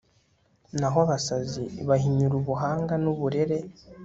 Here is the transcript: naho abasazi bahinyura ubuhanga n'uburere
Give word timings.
naho 0.79 0.97
abasazi 1.05 1.63
bahinyura 1.87 2.33
ubuhanga 2.41 2.93
n'uburere 3.03 3.57